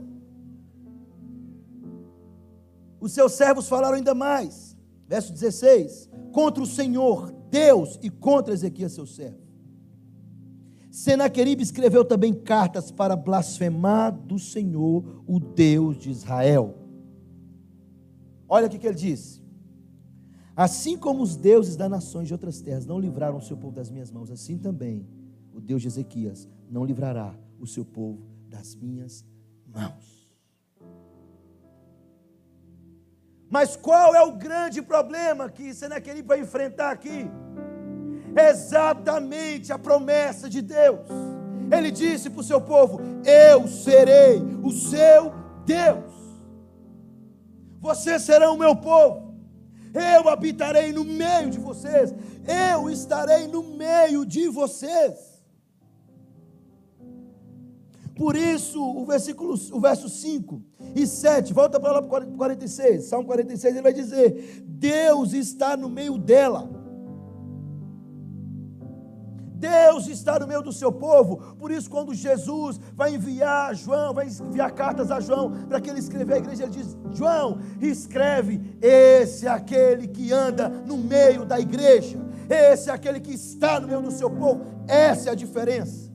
[3.01, 4.77] Os seus servos falaram ainda mais.
[5.05, 9.49] Verso 16: contra o Senhor, Deus, e contra Ezequias, seu servo.
[10.89, 16.75] Senaqueribe escreveu também cartas para blasfemar do Senhor, o Deus de Israel.
[18.47, 19.39] Olha o que ele disse.
[20.59, 23.89] Assim como os deuses das nações de outras terras não livraram o seu povo das
[23.89, 25.07] minhas mãos, assim também
[25.53, 28.19] o Deus de Ezequias não livrará o seu povo
[28.49, 29.23] das minhas
[29.65, 30.29] mãos.
[33.49, 37.31] Mas qual é o grande problema que Senaquerib vai enfrentar aqui?
[38.35, 41.07] Exatamente a promessa de Deus.
[41.71, 45.31] Ele disse para o seu povo: Eu serei o seu
[45.65, 46.13] Deus.
[47.79, 49.28] Vocês serão o meu povo
[49.93, 52.13] eu habitarei no meio de vocês,
[52.73, 55.29] eu estarei no meio de vocês.
[58.15, 60.61] Por isso, o versículo, o verso 5
[60.93, 65.77] e 7, volta para lá para o 46, Salmo 46, ele vai dizer: Deus está
[65.77, 66.69] no meio dela.
[69.59, 71.55] Deus está no meio do seu povo.
[71.57, 75.99] Por isso, quando Jesus vai enviar João, vai enviar cartas a João para que ele
[75.99, 81.59] escreva a igreja, ele diz: João, escreve, esse é aquele que anda no meio da
[81.59, 82.17] igreja,
[82.49, 84.65] esse é aquele que está no meio do seu povo.
[84.87, 86.09] Essa é a diferença.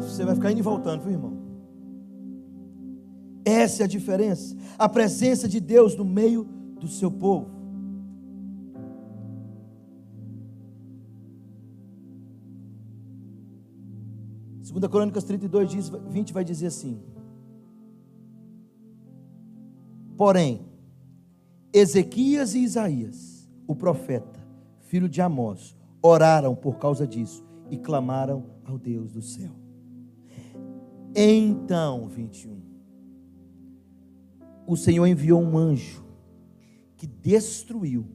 [0.00, 1.46] Você vai ficar indo e voltando, viu, irmão?
[3.44, 4.56] Essa é a diferença.
[4.76, 6.42] A presença de Deus no meio
[6.80, 7.55] do seu povo.
[14.78, 17.00] 2 Crônicas 32, 20 vai dizer assim:
[20.16, 20.66] Porém,
[21.72, 24.38] Ezequias e Isaías, o profeta,
[24.80, 29.52] filho de Amós, oraram por causa disso e clamaram ao Deus do céu.
[31.14, 32.60] Então, 21,
[34.66, 36.04] o Senhor enviou um anjo
[36.98, 38.06] que destruiu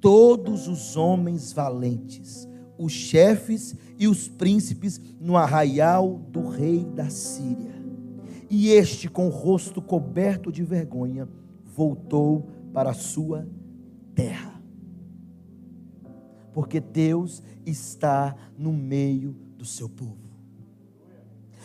[0.00, 7.72] todos os homens valentes, os chefes e os príncipes no arraial do rei da Síria.
[8.50, 11.28] E este, com o rosto coberto de vergonha,
[11.62, 13.46] voltou para a sua
[14.12, 14.60] terra.
[16.52, 20.18] Porque Deus está no meio do seu povo.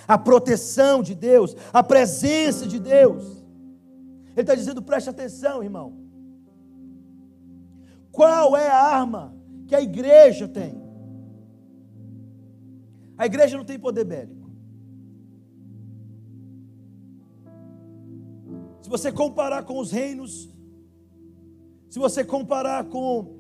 [0.08, 3.44] A proteção de Deus, a presença de Deus.
[4.34, 5.92] Ele está dizendo: preste atenção, irmão.
[8.12, 10.87] Qual é a arma que a igreja tem?
[13.18, 14.48] A igreja não tem poder bélico.
[18.82, 20.50] Se você comparar com os reinos,
[21.90, 23.38] se você comparar com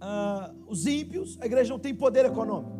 [0.00, 2.76] ah, os ímpios, a igreja não tem poder econômico.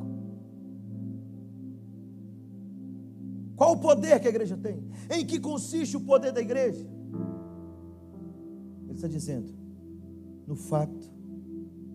[3.56, 4.84] Qual o poder que a igreja tem?
[5.10, 6.86] Em que consiste o poder da igreja?
[8.84, 9.52] Ele está dizendo:
[10.46, 11.10] no fato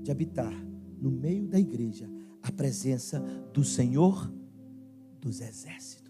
[0.02, 0.54] de habitar
[1.00, 2.10] no meio da igreja
[2.44, 3.20] a presença
[3.54, 4.32] do Senhor
[5.20, 6.04] dos exércitos.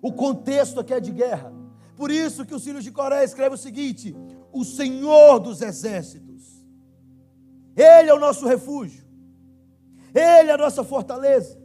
[0.00, 1.52] O contexto aqui é de guerra.
[1.96, 4.14] Por isso que os filhos de Coré escreve o seguinte:
[4.52, 6.64] o Senhor dos exércitos.
[7.74, 9.04] Ele é o nosso refúgio.
[10.14, 11.58] Ele é a nossa fortaleza.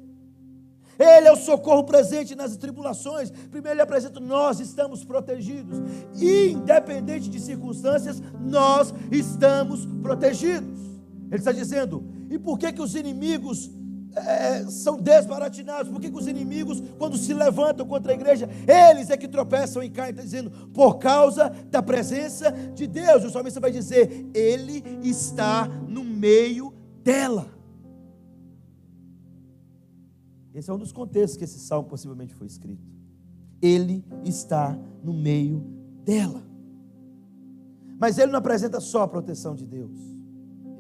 [1.00, 3.32] Ele é o socorro presente nas tribulações.
[3.32, 5.78] Primeiro, Ele apresenta: nós estamos protegidos.
[6.20, 10.80] Independente de circunstâncias, nós estamos protegidos.
[11.28, 13.70] Ele está dizendo: e por que, que os inimigos
[14.16, 15.92] é, são desbaratinados?
[15.92, 19.84] Por que, que os inimigos, quando se levantam contra a igreja, eles é que tropeçam
[19.84, 20.12] e caem?
[20.12, 23.24] Está dizendo: por causa da presença de Deus.
[23.24, 27.48] O salmista vai dizer: Ele está no meio dela.
[30.54, 32.86] Esse é um dos contextos que esse salmo possivelmente foi escrito.
[33.62, 35.64] Ele está no meio
[36.04, 36.44] dela.
[38.00, 39.96] Mas ele não apresenta só a proteção de Deus,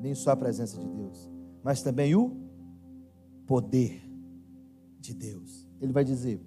[0.01, 1.29] nem só a presença de Deus,
[1.63, 2.35] mas também o
[3.51, 4.01] poder
[4.97, 5.67] de Deus.
[5.81, 6.39] Ele vai dizer: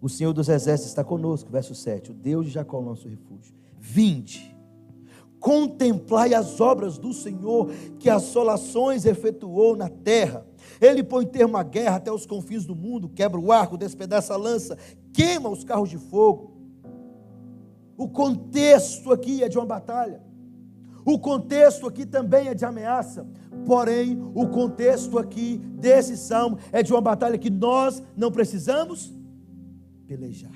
[0.00, 2.12] O Senhor dos Exércitos está conosco, verso 7.
[2.12, 3.52] O Deus de Jacó, nosso refúgio.
[3.80, 4.56] Vinde,
[5.40, 10.46] contemplai as obras do Senhor, que assolações efetuou na terra
[10.80, 14.36] ele põe termo à guerra até os confins do mundo, quebra o arco, despedaça a
[14.36, 14.78] lança,
[15.12, 16.52] queima os carros de fogo.
[17.96, 20.22] O contexto aqui é de uma batalha.
[21.04, 23.26] O contexto aqui também é de ameaça.
[23.66, 29.12] Porém, o contexto aqui desse salmo é de uma batalha que nós não precisamos
[30.06, 30.52] pelejar.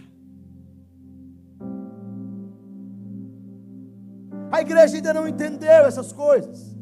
[4.50, 6.74] A igreja ainda não entendeu essas coisas.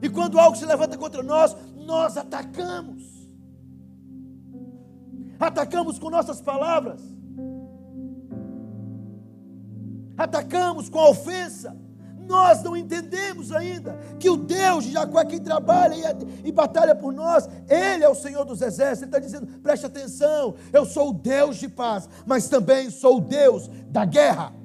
[0.00, 3.28] E quando algo se levanta contra nós, nós atacamos.
[5.38, 7.02] Atacamos com nossas palavras.
[10.16, 11.76] Atacamos com a ofensa.
[12.30, 16.94] Nós não entendemos ainda que o Deus de Jacó é quem trabalha e, e batalha
[16.94, 17.48] por nós.
[17.68, 19.02] Ele é o Senhor dos exércitos.
[19.02, 23.20] Ele está dizendo: preste atenção, eu sou o Deus de paz, mas também sou o
[23.20, 24.59] Deus da guerra.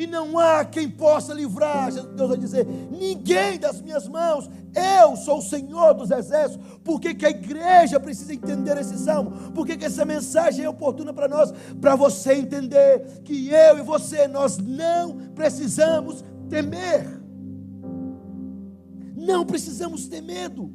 [0.00, 1.92] E não há quem possa livrar.
[1.92, 6.66] Deus vai dizer: ninguém das minhas mãos, eu sou o Senhor dos exércitos.
[6.82, 9.52] Por que, que a igreja precisa entender esse salmo?
[9.52, 11.52] Por que, que essa mensagem é oportuna para nós?
[11.78, 17.20] Para você entender que eu e você, nós não precisamos temer.
[19.14, 20.72] Não precisamos ter medo.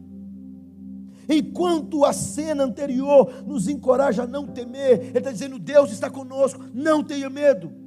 [1.27, 6.63] Enquanto a cena anterior nos encoraja a não temer, Ele está dizendo: Deus está conosco,
[6.75, 7.84] não tenha medo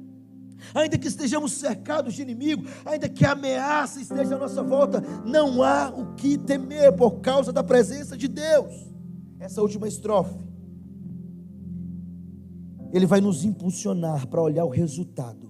[0.73, 5.63] ainda que estejamos cercados de inimigo, ainda que a ameaça esteja à nossa volta, não
[5.63, 8.89] há o que temer por causa da presença de Deus.
[9.39, 10.37] Essa última estrofe,
[12.91, 15.49] ele vai nos impulsionar para olhar o resultado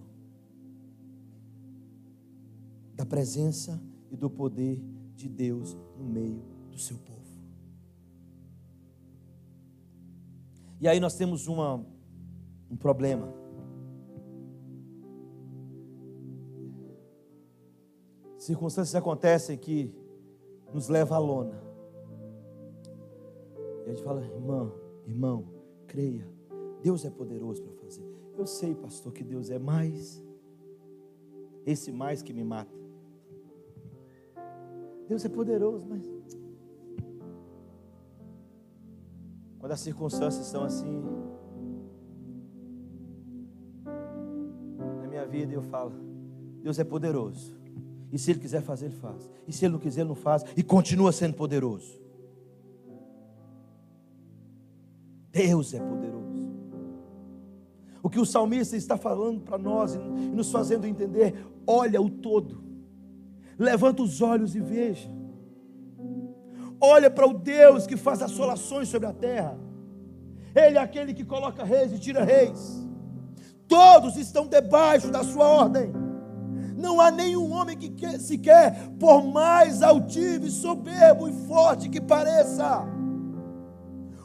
[2.96, 4.84] da presença e do poder
[5.16, 7.20] de Deus no meio do seu povo.
[10.82, 11.86] E aí nós temos uma,
[12.70, 13.39] um problema.
[18.50, 19.94] Circunstâncias acontecem que
[20.74, 21.62] nos leva à lona.
[23.86, 24.74] E a gente fala, irmão,
[25.06, 25.46] irmão,
[25.88, 26.28] creia,
[26.82, 28.04] Deus é poderoso para fazer.
[28.36, 30.24] Eu sei, pastor, que Deus é mais,
[31.64, 32.76] esse mais que me mata.
[35.08, 36.04] Deus é poderoso, mas
[39.60, 41.04] quando as circunstâncias estão assim
[45.02, 45.94] na minha vida, eu falo,
[46.64, 47.59] Deus é poderoso.
[48.12, 49.30] E se Ele quiser fazer, Ele faz.
[49.48, 50.44] E se Ele não quiser, Ele não faz.
[50.56, 52.00] E continua sendo poderoso.
[55.32, 56.50] Deus é poderoso.
[58.02, 62.64] O que o salmista está falando para nós e nos fazendo entender, olha o todo.
[63.58, 65.10] Levanta os olhos e veja.
[66.82, 69.60] Olha para o Deus que faz assolações sobre a terra.
[70.56, 72.88] Ele é aquele que coloca reis e tira reis.
[73.68, 75.92] Todos estão debaixo da sua ordem.
[76.80, 82.00] Não há nenhum homem que quer, sequer, por mais altivo e soberbo e forte que
[82.00, 82.86] pareça,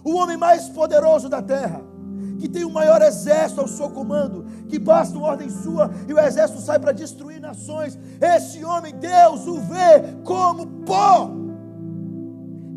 [0.05, 1.83] o homem mais poderoso da terra,
[2.39, 6.19] que tem o maior exército ao seu comando, que basta uma ordem sua e o
[6.19, 7.99] exército sai para destruir nações.
[8.21, 11.31] Esse homem, Deus o vê como pó,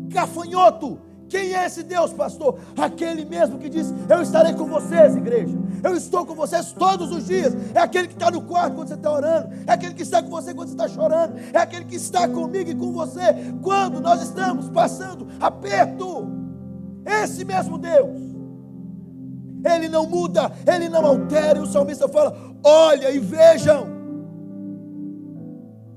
[0.08, 0.98] gafanhoto.
[1.28, 2.58] Quem é esse Deus, pastor?
[2.76, 5.58] Aquele mesmo que diz: Eu estarei com vocês, igreja.
[5.82, 7.54] Eu estou com vocês todos os dias.
[7.74, 9.48] É aquele que está no quarto quando você está orando.
[9.66, 11.38] É aquele que está com você quando você está chorando.
[11.52, 13.20] É aquele que está comigo e com você
[13.62, 16.28] quando nós estamos passando aperto.
[17.04, 18.28] Esse mesmo Deus.
[19.64, 21.58] Ele não muda, ele não altera.
[21.58, 23.86] E o salmista fala: Olha e vejam.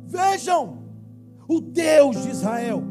[0.06, 0.80] Vejam
[1.48, 2.84] o Deus de Israel.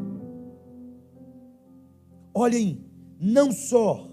[2.33, 2.85] Olhem
[3.19, 4.10] não só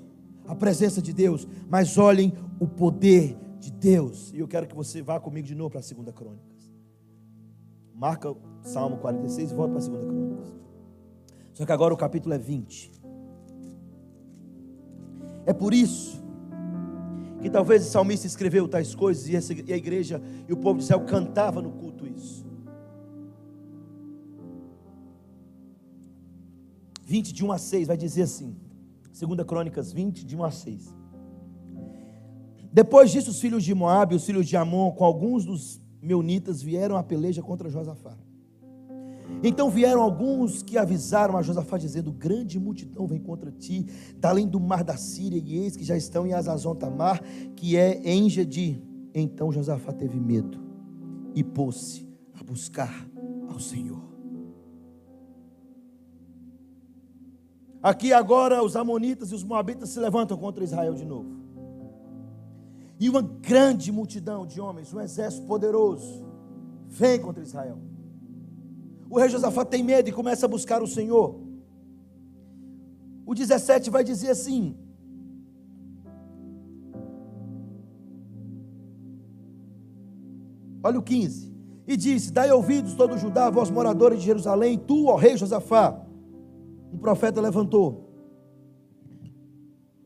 [0.49, 4.33] a presença de Deus, mas olhem o poder de Deus.
[4.33, 6.73] E eu quero que você vá comigo de novo para a segunda crônicas.
[7.95, 10.53] Marca Salmo 46 e volta para a segunda crônicas.
[11.53, 12.93] Só que agora o capítulo é 20.
[15.45, 16.23] É por isso
[17.43, 21.01] que talvez o salmista escreveu tais coisas e a igreja e o povo do céu
[21.05, 22.47] cantava no culto isso.
[27.05, 28.55] 20, de 1 a 6, vai dizer assim.
[29.27, 30.95] 2 Crônicas 20, de 1 a 6.
[32.73, 36.97] Depois disso, os filhos de Moabe, os filhos de Amon, com alguns dos meunitas, vieram
[36.97, 38.17] à peleja contra Josafá.
[39.43, 44.47] Então vieram alguns que avisaram a Josafá, dizendo: Grande multidão vem contra ti, da além
[44.47, 47.23] do mar da Síria, e eis que já estão em Azazon Tamar,
[47.55, 48.83] que é em Gedi.
[49.15, 50.59] Então Josafá teve medo
[51.35, 53.09] e pôs-se a buscar
[53.49, 54.08] ao Senhor.
[57.89, 61.31] Aqui agora os amonitas e os moabitas se levantam contra Israel de novo.
[63.01, 66.23] E uma grande multidão de homens, um exército poderoso,
[66.87, 67.79] vem contra Israel.
[69.09, 71.41] O rei Josafá tem medo e começa a buscar o Senhor.
[73.25, 74.77] O 17 vai dizer assim:
[80.83, 81.57] Olha o 15.
[81.87, 86.07] E disse: Dai ouvidos todo Judá, vós moradores de Jerusalém, tu, ó rei Josafá
[86.93, 88.09] um profeta levantou.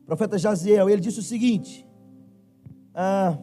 [0.01, 1.87] O profeta Jaziel, ele disse o seguinte:
[2.93, 3.37] ah,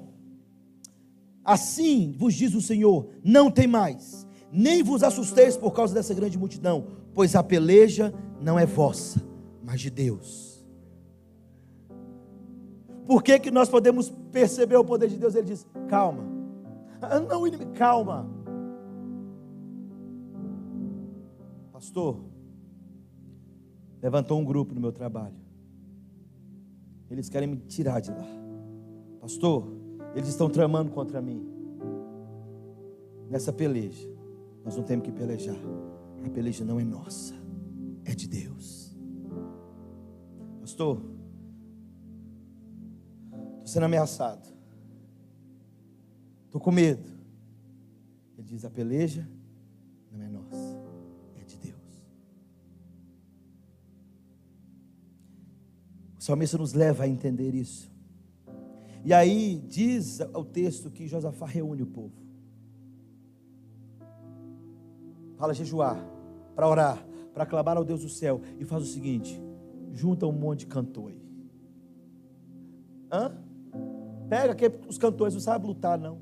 [1.44, 6.38] Assim vos diz o Senhor: não tem mais, nem vos assusteis por causa dessa grande
[6.38, 9.20] multidão, pois a peleja não é vossa,
[9.62, 10.64] mas de Deus.
[13.06, 15.34] Por que, que nós podemos perceber o poder de Deus?
[15.34, 16.24] Ele diz: calma,
[17.00, 17.42] ah, não,
[17.74, 18.30] calma,
[21.72, 22.29] pastor
[24.02, 25.36] levantou um grupo no meu trabalho.
[27.10, 28.26] Eles querem me tirar de lá.
[29.20, 29.66] Pastor,
[30.14, 31.46] eles estão tramando contra mim.
[33.28, 34.08] Nessa peleja,
[34.64, 35.56] nós não temos que pelejar.
[36.24, 37.34] A peleja não é nossa,
[38.04, 38.96] é de Deus.
[40.60, 41.02] Pastor,
[43.54, 44.48] estou sendo ameaçado.
[46.46, 47.08] Estou com medo.
[48.36, 49.26] Ele diz: a peleja
[50.12, 50.69] não é nossa.
[56.30, 57.90] Salmista nos leva a entender isso.
[59.04, 62.12] E aí diz o texto que Josafá reúne o povo.
[65.36, 65.98] Fala jejuar,
[66.54, 68.40] para orar, para clamar ao Deus do céu.
[68.58, 69.40] E faz o seguinte:
[69.92, 71.20] junta um monte de cantor aí.
[73.10, 73.32] Hã?
[74.28, 76.18] Pega que os cantores não sabem lutar, não.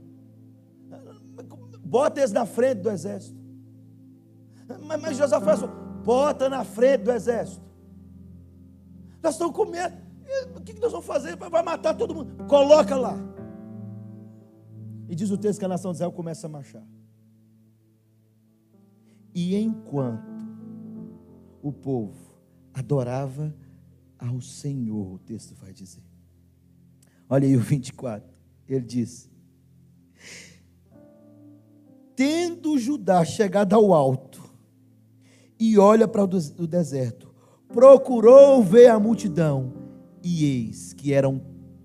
[1.85, 3.38] Bota eles na frente do exército.
[4.87, 5.57] Mas, mas Josafá,
[6.03, 7.68] bota na frente do exército.
[9.23, 9.97] Nós estamos com medo.
[10.55, 11.37] O que nós vamos fazer?
[11.37, 12.45] Vai matar todo mundo.
[12.47, 13.17] Coloca lá.
[15.09, 16.87] E diz o texto que a nação de Israel começa a marchar.
[19.35, 20.29] E enquanto
[21.62, 22.39] o povo
[22.75, 23.55] adorava
[24.19, 26.03] ao Senhor, o texto vai dizer.
[27.29, 28.29] Olha aí o 24.
[28.69, 29.31] Ele diz:
[32.14, 34.43] Tendo Judá chegado ao alto,
[35.59, 37.28] e olha para o deserto,
[37.69, 39.73] procurou ver a multidão,
[40.23, 41.41] e eis que eram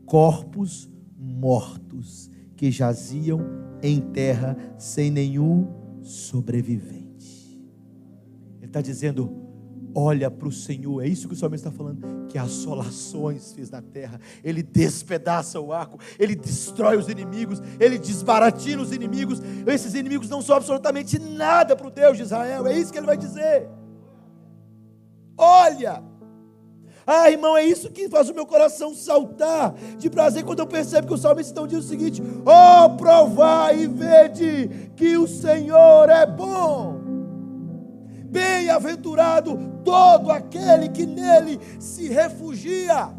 [0.05, 3.41] corpos mortos que jaziam
[3.81, 5.67] em terra sem nenhum
[6.01, 7.61] sobrevivente.
[8.57, 9.43] Ele está dizendo:
[9.95, 11.03] olha para o Senhor.
[11.03, 14.19] É isso que o salmista está falando, que assolações fez na terra.
[14.43, 19.41] Ele despedaça o arco, ele destrói os inimigos, ele desbaratina os inimigos.
[19.67, 22.65] Esses inimigos não são absolutamente nada para o Deus de Israel.
[22.67, 23.69] É isso que ele vai dizer.
[25.37, 26.03] Olha,
[27.05, 31.07] ah, irmão, é isso que faz o meu coração saltar de prazer quando eu percebo
[31.07, 36.25] que o salmista então diz o seguinte: Oh, provai e vede que o Senhor é
[36.25, 37.01] bom.
[38.29, 43.09] Bem-aventurado todo aquele que nele se refugia.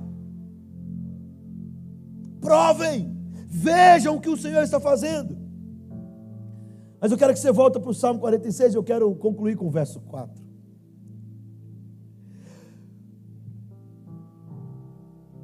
[2.41, 3.15] Provem,
[3.47, 5.37] vejam o que o Senhor está fazendo.
[7.01, 9.71] Mas eu quero que você volte para o Salmo 46, eu quero concluir com o
[9.71, 10.44] verso 4.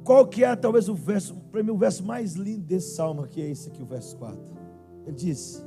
[0.03, 3.41] Qual que é talvez o verso, para mim o verso mais lindo desse salmo aqui
[3.41, 4.41] é esse aqui, o verso 4.
[5.05, 5.63] Ele diz: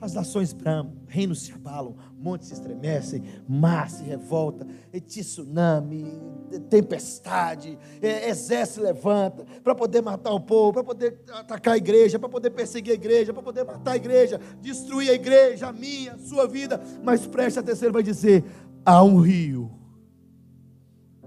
[0.00, 4.66] As nações bramam, reinos se abalam, montes se estremecem, mar se revolta,
[5.06, 6.20] tsunami,
[6.68, 12.50] tempestade, exército levanta para poder matar o povo, para poder atacar a igreja, para poder
[12.50, 16.48] perseguir a igreja, para poder matar a igreja, destruir a igreja, a minha, a sua
[16.48, 16.80] vida.
[17.04, 18.44] Mas preste atenção, ele vai dizer:
[18.84, 19.70] há um rio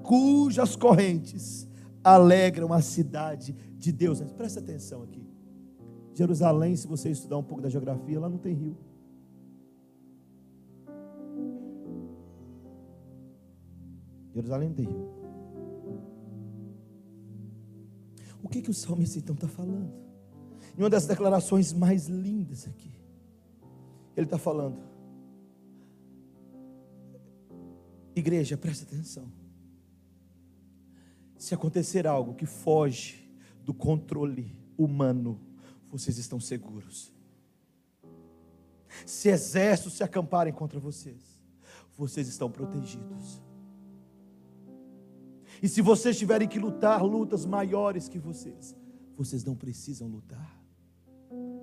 [0.04, 1.69] cujas correntes
[2.04, 4.22] alegram a cidade de Deus.
[4.22, 5.28] Presta atenção aqui.
[6.14, 8.78] Jerusalém, se você estudar um pouco da geografia, lá não tem rio.
[14.34, 15.10] Jerusalém não tem rio.
[18.42, 19.92] O que, que o salmista então está falando?
[20.78, 22.92] Em uma das declarações mais lindas aqui,
[24.16, 24.78] ele está falando:
[28.16, 29.30] Igreja, presta atenção
[31.50, 33.28] se acontecer algo que foge
[33.66, 35.40] do controle humano,
[35.90, 37.12] vocês estão seguros.
[39.04, 41.42] Se exércitos se acamparem contra vocês,
[41.98, 43.42] vocês estão protegidos.
[45.60, 48.76] E se vocês tiverem que lutar lutas maiores que vocês,
[49.18, 50.64] vocês não precisam lutar.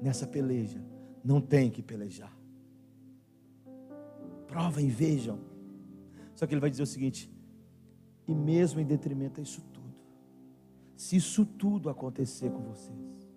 [0.03, 0.85] Nessa peleja,
[1.25, 2.37] não tem que pelejar.
[4.49, 5.39] Provem, vejam.
[6.35, 7.31] Só que ele vai dizer o seguinte:
[8.27, 9.63] e mesmo em detrimento a isso
[10.97, 13.31] se isso tudo acontecer com vocês,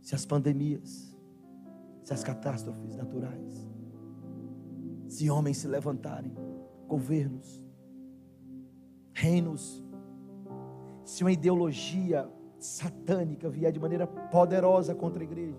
[0.00, 1.14] se as pandemias,
[2.02, 3.68] se as catástrofes naturais,
[5.06, 6.32] se homens se levantarem,
[6.86, 7.62] governos,
[9.12, 9.84] reinos,
[11.04, 15.58] se uma ideologia satânica vier de maneira poderosa contra a igreja,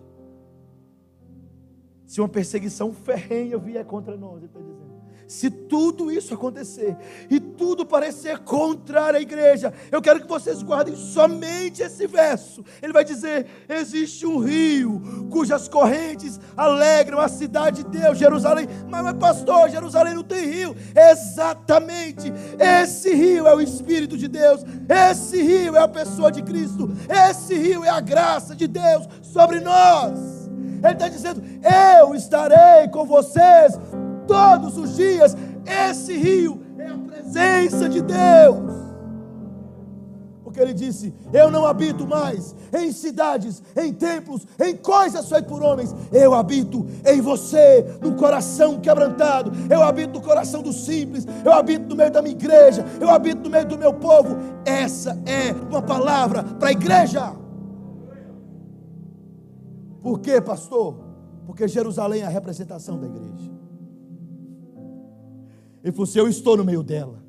[2.06, 4.99] se uma perseguição ferrenha vier contra nós, ele está dizendo
[5.30, 6.98] se tudo isso acontecer
[7.30, 12.66] e tudo parecer contrário à igreja, eu quero que vocês guardem somente esse verso.
[12.82, 18.68] Ele vai dizer: existe um rio cujas correntes alegram a cidade de Deus, Jerusalém.
[18.90, 20.76] Mas, mas pastor, Jerusalém não tem rio.
[20.96, 22.34] Exatamente,
[22.82, 24.64] esse rio é o Espírito de Deus,
[25.12, 26.90] esse rio é a pessoa de Cristo,
[27.30, 30.40] esse rio é a graça de Deus sobre nós.
[30.84, 31.44] Ele está dizendo:
[31.98, 33.78] Eu estarei com vocês
[34.30, 35.36] todos os dias.
[35.66, 38.80] Esse rio é a presença de Deus.
[40.44, 45.62] Porque ele disse: Eu não habito mais em cidades, em templos, em coisas feitas por
[45.62, 45.94] homens.
[46.12, 49.52] Eu habito em você, no coração quebrantado.
[49.70, 51.26] Eu habito no coração dos simples.
[51.44, 52.86] Eu habito no meio da minha igreja.
[53.00, 54.38] Eu habito no meio do meu povo.
[54.66, 57.34] Essa é uma palavra para a igreja.
[60.02, 60.96] Por quê, pastor?
[61.46, 63.52] Porque Jerusalém é a representação da igreja.
[65.84, 67.24] Ele falou assim: Eu estou no meio dela.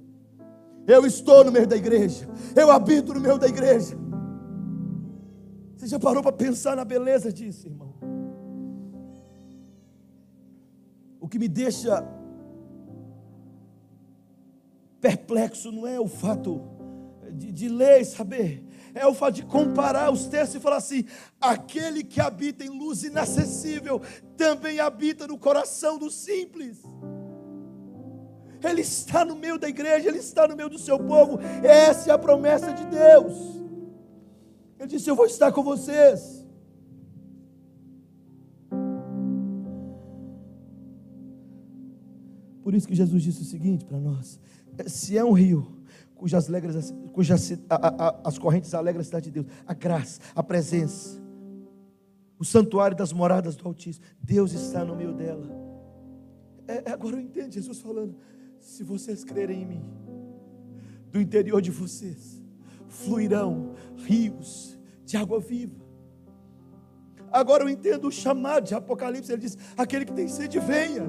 [0.86, 2.28] Eu estou no meio da igreja.
[2.56, 3.96] Eu habito no meio da igreja.
[5.76, 7.94] Você já parou para pensar na beleza disso, irmão?
[11.20, 12.06] O que me deixa
[15.00, 16.60] perplexo não é o fato
[17.32, 18.62] de, de ler e saber,
[18.94, 21.04] é o fato de comparar os textos e falar assim:
[21.40, 24.02] aquele que habita em luz inacessível
[24.36, 26.82] também habita no coração do simples.
[28.62, 31.38] Ele está no meio da igreja, Ele está no meio do seu povo.
[31.62, 33.34] Essa é a promessa de Deus.
[34.78, 36.40] Ele disse: Eu vou estar com vocês.
[42.62, 44.38] Por isso que Jesus disse o seguinte para nós:
[44.86, 45.80] Se é um rio
[46.20, 50.42] cujas, alegres, cujas a, a, as correntes alegram a cidade de Deus, a graça, a
[50.42, 51.18] presença,
[52.38, 55.48] o santuário das moradas do Altíssimo, Deus está no meio dela.
[56.68, 58.14] É, agora eu entendo Jesus falando
[58.60, 59.84] se vocês crerem em mim,
[61.10, 62.40] do interior de vocês
[62.90, 65.80] fluirão rios de água viva.
[67.32, 71.08] Agora eu entendo o chamado de Apocalipse, ele diz: aquele que tem sede, venha.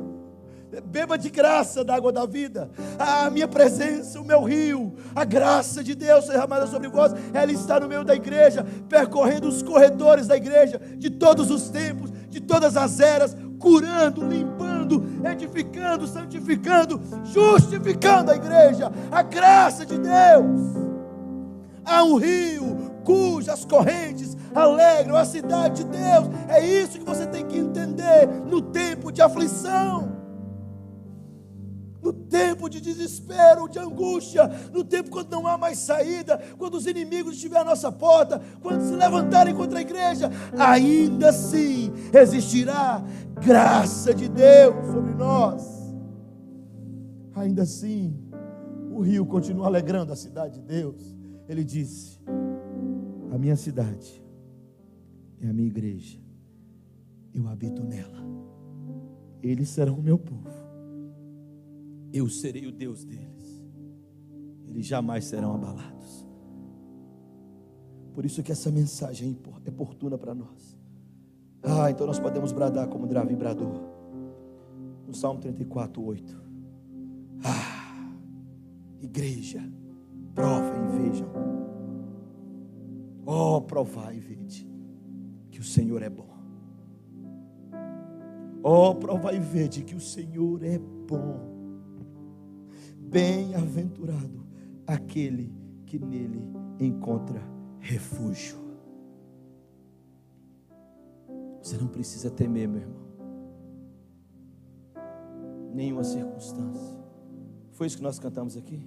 [0.86, 2.72] Beba de graça da água da vida.
[2.98, 7.78] A minha presença, o meu rio, a graça de Deus derramada sobre vós, ela está
[7.78, 12.78] no meio da igreja, percorrendo os corredores da igreja, de todos os tempos, de todas
[12.78, 18.92] as eras, curando, limpando, edificando, santificando, justificando a igreja.
[19.12, 20.76] A graça de Deus.
[21.86, 26.30] Há um rio cujas correntes alegram a cidade de Deus.
[26.50, 30.21] É isso que você tem que entender no tempo de aflição
[32.02, 36.88] no tempo de desespero, de angústia, no tempo quando não há mais saída, quando os
[36.88, 43.04] inimigos estiverem à nossa porta, quando se levantarem contra a igreja, ainda assim existirá
[43.44, 45.64] graça de Deus sobre nós.
[47.36, 48.18] Ainda assim,
[48.92, 51.16] o rio continua alegrando a cidade de Deus.
[51.48, 52.20] Ele disse:
[53.32, 54.22] A minha cidade
[55.40, 56.20] é a minha igreja,
[57.34, 58.22] eu habito nela,
[59.42, 60.61] eles serão o meu povo
[62.14, 63.64] eu serei o Deus deles.
[64.68, 66.26] Eles jamais serão abalados.
[68.14, 70.78] Por isso que essa mensagem é oportuna para nós.
[71.64, 73.74] Ah, então nós podemos bradar como Davi bradou.
[75.08, 76.42] No Salmo 34, 8.
[77.44, 78.14] Ah,
[79.02, 79.62] igreja,
[80.34, 81.28] provem e vejam.
[83.26, 84.68] Oh, provai e vede
[85.52, 86.30] que o Senhor é bom.
[88.64, 91.51] Oh, provai e vede que o Senhor é bom.
[93.12, 94.46] Bem-aventurado
[94.88, 95.54] aquele
[95.86, 96.42] que nele
[96.80, 97.42] encontra
[97.78, 98.56] refúgio.
[101.62, 103.02] Você não precisa temer, meu irmão.
[105.74, 106.98] Nenhuma circunstância.
[107.72, 108.82] Foi isso que nós cantamos aqui?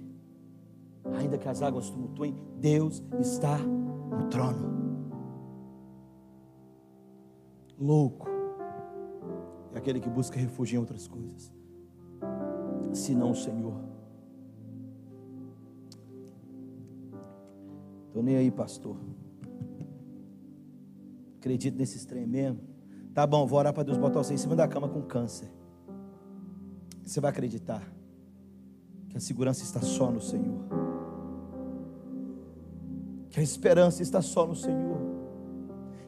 [1.19, 4.73] Ainda que as águas tumultuem, Deus está no trono.
[7.77, 8.27] Louco
[9.71, 11.53] é aquele que busca refúgio em outras coisas,
[12.91, 13.84] senão o Senhor.
[18.15, 18.95] Estou nem aí, pastor.
[21.37, 22.61] Acredito nesse trem mesmo.
[23.13, 25.51] Tá bom, vou orar para Deus botar você em cima da cama com câncer.
[27.03, 27.83] Você vai acreditar
[29.09, 30.61] que a segurança está só no Senhor.
[33.31, 34.97] Que a esperança está só no Senhor.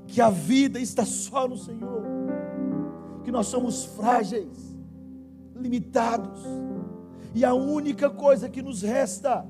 [0.06, 2.04] Que a vida está só no Senhor.
[3.26, 4.78] Que nós somos frágeis,
[5.54, 6.40] limitados.
[7.36, 9.46] E a única coisa que nos resta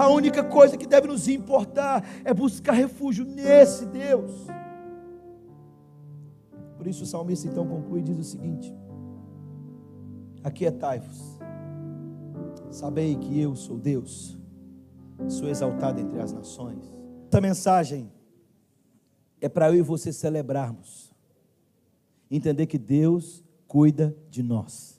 [0.00, 4.46] a única coisa que deve nos importar é buscar refúgio nesse Deus.
[6.78, 8.74] Por isso o salmista então conclui e diz o seguinte:
[10.42, 11.38] Aquietai-vos,
[12.70, 14.38] sabei que eu sou Deus,
[15.28, 16.90] sou exaltado entre as nações.
[17.28, 18.10] Essa mensagem
[19.38, 21.12] é para eu e você celebrarmos,
[22.30, 24.98] entender que Deus cuida de nós.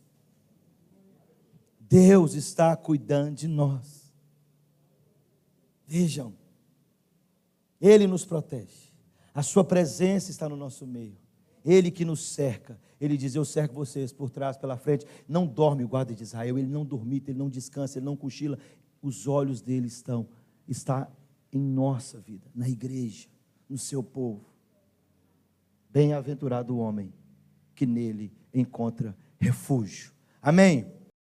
[1.80, 4.01] Deus está cuidando de nós.
[5.92, 6.34] Vejam,
[7.82, 8.94] Ele nos protege,
[9.34, 11.18] a Sua presença está no nosso meio,
[11.66, 12.80] Ele que nos cerca.
[12.98, 15.06] Ele diz: Eu cerco vocês por trás, pela frente.
[15.28, 18.58] Não dorme o guarda de Israel, ele não dormita, ele não descansa, ele não cochila.
[19.02, 20.30] Os olhos dele estão,
[20.66, 21.12] está
[21.52, 23.28] em nossa vida, na igreja,
[23.68, 24.46] no seu povo.
[25.90, 27.14] Bem-aventurado o homem
[27.76, 30.14] que nele encontra refúgio.
[30.42, 31.01] Amém.